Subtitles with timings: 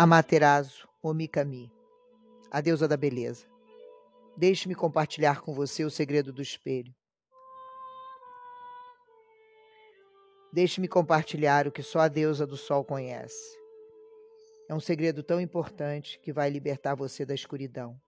[0.00, 1.72] Amaterasu Omikami,
[2.52, 3.48] a deusa da beleza.
[4.36, 6.94] Deixe-me compartilhar com você o segredo do espelho.
[10.52, 13.58] Deixe-me compartilhar o que só a deusa do sol conhece.
[14.68, 18.00] É um segredo tão importante que vai libertar você da escuridão.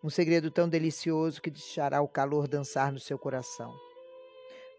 [0.00, 3.74] Um segredo tão delicioso que deixará o calor dançar no seu coração.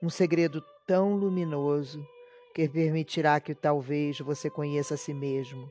[0.01, 2.07] Um segredo tão luminoso
[2.53, 5.70] que permitirá que talvez você conheça a si mesmo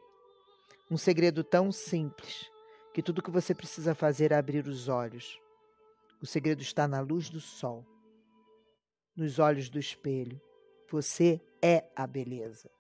[0.90, 2.50] um segredo tão simples
[2.92, 5.38] que tudo o que você precisa fazer é abrir os olhos.
[6.22, 7.84] O segredo está na luz do sol,
[9.16, 10.40] nos olhos do espelho.
[10.90, 12.70] Você é a beleza.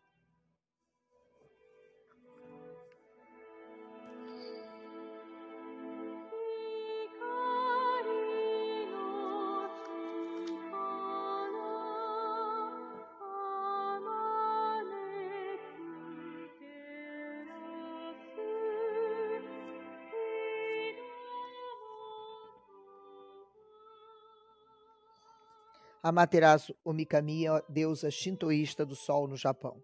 [26.06, 29.82] Amaterasu Omikami deusa shintoísta do sol no Japão.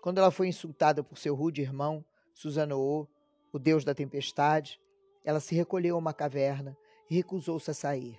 [0.00, 3.06] Quando ela foi insultada por seu rude irmão, Susanoo,
[3.52, 4.80] o deus da tempestade,
[5.22, 6.74] ela se recolheu a uma caverna
[7.10, 8.18] e recusou-se a sair.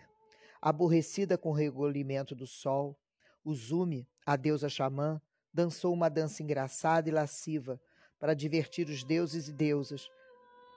[0.61, 2.95] Aborrecida com o recolhimento do sol,
[3.43, 5.19] Uzumi, a deusa xamã,
[5.51, 7.81] dançou uma dança engraçada e lasciva
[8.19, 10.07] para divertir os deuses e deusas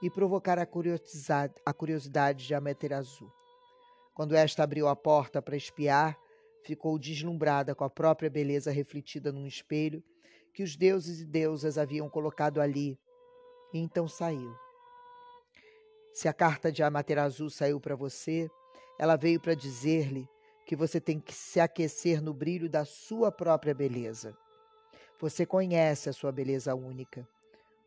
[0.00, 0.67] e provocar a
[1.67, 3.30] a curiosidade de Amaterasu.
[4.14, 6.22] Quando esta abriu a porta para espiar,
[6.62, 10.02] ficou deslumbrada com a própria beleza refletida num espelho
[10.52, 12.98] que os deuses e deusas haviam colocado ali,
[13.73, 14.55] e então saiu.
[16.12, 18.51] Se a carta de Amaterasu saiu para você,
[18.98, 20.28] ela veio para dizer-lhe
[20.67, 24.36] que você tem que se aquecer no brilho da sua própria beleza.
[25.18, 27.27] Você conhece a sua beleza única.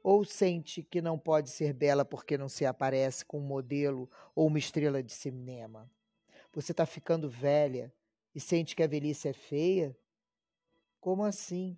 [0.04, 4.48] Ou sente que não pode ser bela porque não se aparece com um modelo ou
[4.48, 5.90] uma estrela de cinema.
[6.54, 7.92] Você está ficando velha
[8.36, 9.98] e sente que a velhice é feia?
[11.00, 11.78] Como assim?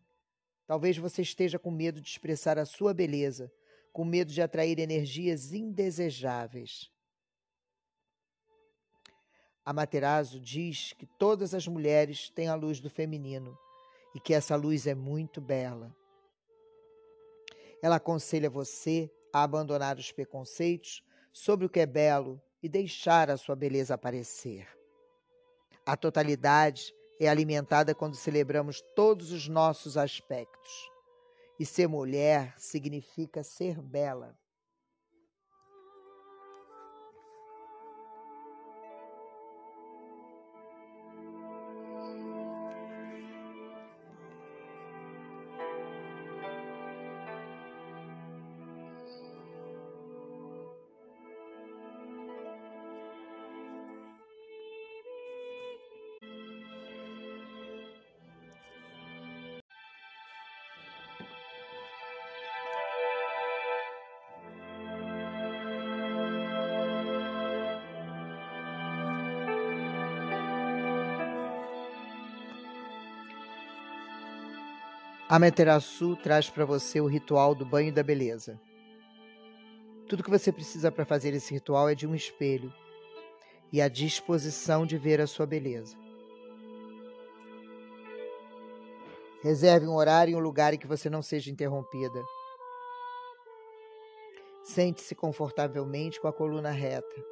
[0.65, 3.51] Talvez você esteja com medo de expressar a sua beleza,
[3.93, 6.91] com medo de atrair energias indesejáveis.
[9.63, 13.57] Amaterasu diz que todas as mulheres têm a luz do feminino
[14.15, 15.95] e que essa luz é muito bela.
[17.83, 23.37] Ela aconselha você a abandonar os preconceitos sobre o que é belo e deixar a
[23.37, 24.76] sua beleza aparecer.
[25.87, 30.91] A totalidade é alimentada quando celebramos todos os nossos aspectos.
[31.57, 34.37] E ser mulher significa ser bela.
[75.29, 78.57] Amaterasu traz para você o ritual do banho da beleza.
[80.07, 82.73] Tudo que você precisa para fazer esse ritual é de um espelho
[83.69, 85.97] e a disposição de ver a sua beleza.
[89.43, 92.23] Reserve um horário e um lugar em que você não seja interrompida.
[94.63, 97.25] Sente-se confortavelmente com a coluna reta.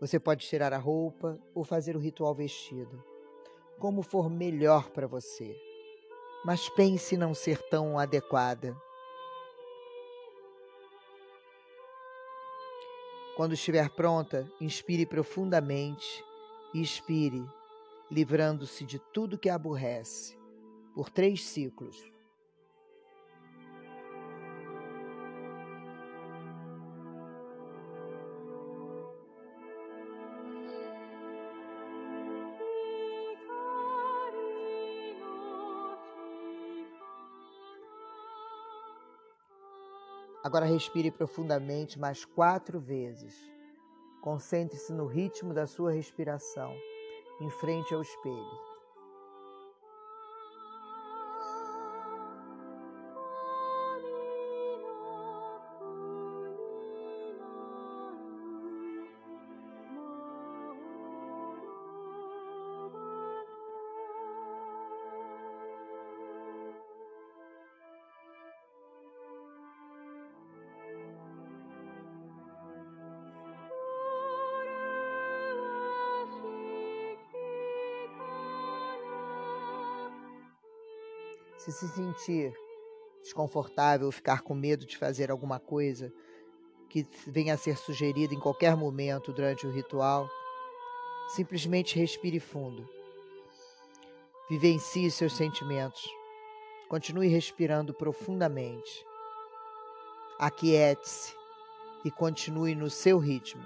[0.00, 3.11] Você pode tirar a roupa ou fazer o ritual vestido
[3.78, 5.56] como for melhor para você.
[6.44, 8.76] Mas pense não ser tão adequada.
[13.36, 16.22] Quando estiver pronta, inspire profundamente
[16.74, 17.42] e expire,
[18.10, 20.38] livrando-se de tudo que aborrece,
[20.94, 22.11] por três ciclos.
[40.42, 43.34] Agora respire profundamente mais quatro vezes.
[44.20, 46.74] Concentre-se no ritmo da sua respiração,
[47.40, 48.71] em frente ao espelho.
[81.62, 82.52] Se se sentir
[83.22, 86.12] desconfortável, ficar com medo de fazer alguma coisa
[86.90, 90.28] que venha a ser sugerida em qualquer momento durante o ritual,
[91.36, 92.84] simplesmente respire fundo.
[94.50, 96.04] Vivencie seus sentimentos.
[96.88, 99.06] Continue respirando profundamente.
[100.40, 101.32] Aquiete-se
[102.04, 103.62] e continue no seu ritmo.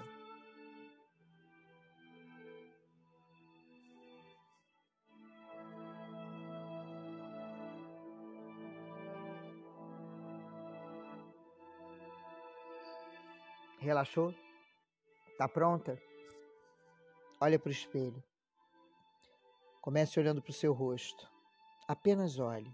[13.87, 14.35] Relaxou?
[15.37, 15.97] Tá pronta?
[17.39, 18.21] Olha para o espelho.
[19.79, 21.25] Comece olhando para o seu rosto.
[21.87, 22.69] Apenas olhe.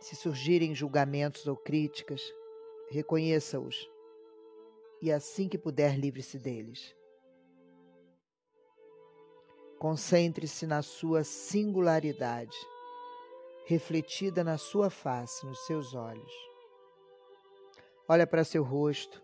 [0.00, 2.20] Se surgirem julgamentos ou críticas,
[2.90, 3.90] reconheça-os
[5.00, 6.94] e assim que puder, livre-se deles.
[9.78, 12.58] Concentre-se na sua singularidade,
[13.64, 16.55] refletida na sua face, nos seus olhos.
[18.08, 19.20] Olha para seu rosto,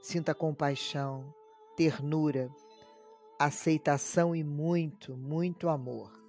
[0.00, 1.34] sinta compaixão,
[1.76, 2.50] ternura,
[3.38, 6.23] aceitação e muito, muito amor.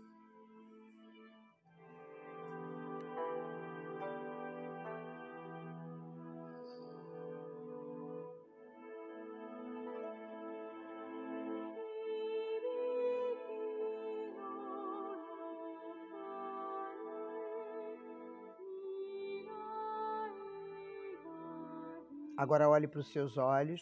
[22.38, 23.82] Agora olhe para os seus olhos,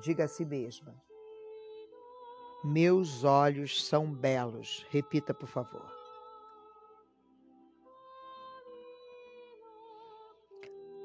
[0.00, 0.94] diga a si mesma:
[2.64, 4.86] Meus olhos são belos.
[4.88, 5.92] Repita, por favor.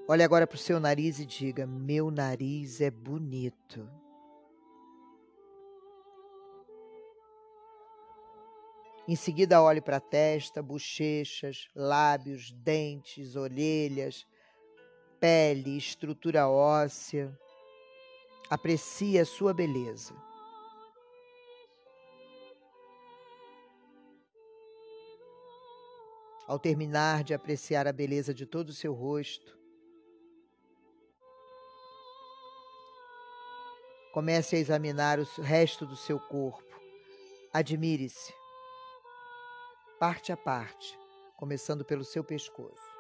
[0.08, 3.90] Olhe agora para o seu nariz e diga: Meu nariz é bonito.
[9.06, 14.26] Em seguida, olhe para a testa, bochechas, lábios, dentes, orelhas
[15.20, 17.38] pele, estrutura óssea.
[18.50, 20.16] Aprecie a sua beleza.
[26.48, 29.58] Ao terminar de apreciar a beleza de todo o seu rosto,
[34.14, 36.64] comece a examinar o resto do seu corpo.
[37.52, 38.34] Admire-se,
[40.00, 40.98] parte a parte,
[41.36, 42.97] começando pelo seu pescoço.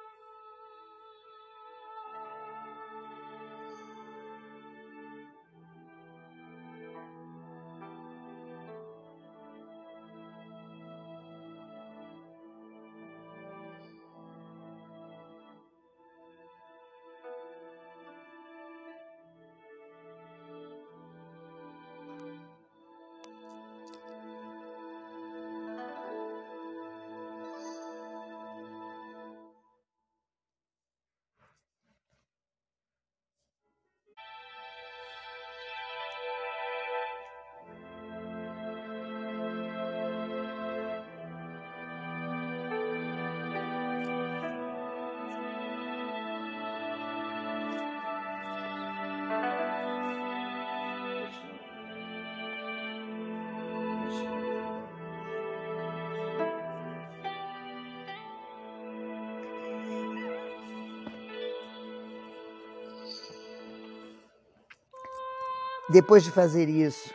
[65.90, 67.14] Depois de fazer isso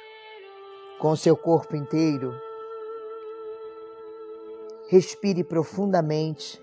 [0.99, 2.35] com o seu corpo inteiro,
[4.89, 6.59] respire profundamente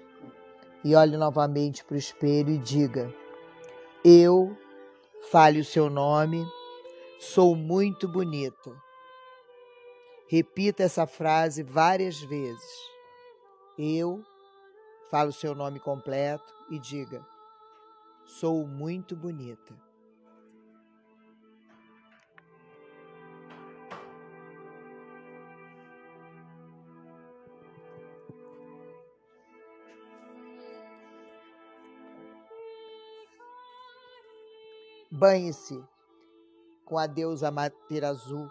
[0.84, 3.14] e olhe novamente para o espelho e diga:
[4.04, 4.58] Eu,
[5.30, 6.44] fale o seu nome,
[7.20, 8.72] sou muito bonita.
[10.28, 12.90] Repita essa frase várias vezes.
[13.78, 14.24] Eu,
[15.12, 17.24] fale o seu nome completo e diga:
[18.26, 19.89] Sou muito bonita.
[35.20, 35.84] Banhe-se
[36.86, 38.50] com a deusa Mater Azul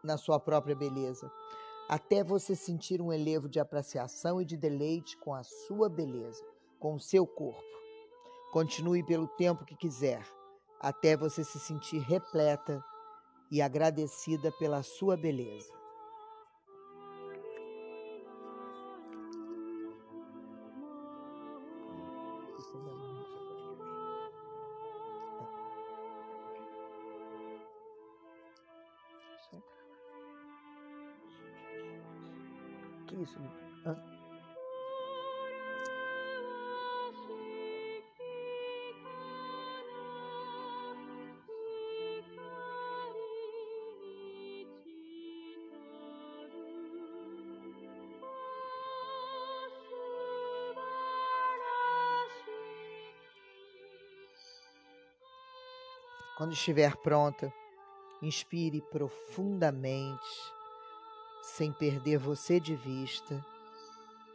[0.00, 1.28] na sua própria beleza,
[1.88, 6.40] até você sentir um elevo de apreciação e de deleite com a sua beleza,
[6.78, 7.60] com o seu corpo.
[8.52, 10.24] Continue pelo tempo que quiser,
[10.78, 12.80] até você se sentir repleta
[13.50, 15.72] e agradecida pela sua beleza.
[33.22, 33.38] Isso?
[33.86, 33.96] Hã?
[56.36, 57.54] Quando estiver pronta,
[58.20, 60.20] inspire profundamente,
[61.56, 63.40] sem perder você de vista,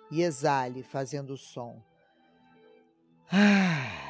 [0.10, 1.84] e exale fazendo o som.
[3.30, 4.08] Ah.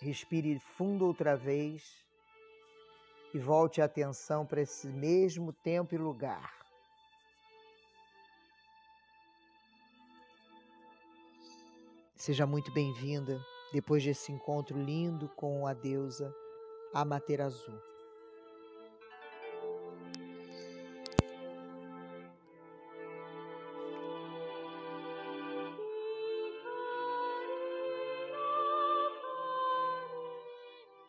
[0.00, 2.04] Respire fundo outra vez
[3.32, 6.52] e volte a atenção para esse mesmo tempo e lugar.
[12.16, 13.40] Seja muito bem-vinda
[13.72, 16.34] depois desse encontro lindo com a deusa
[16.92, 17.89] Amaterasu.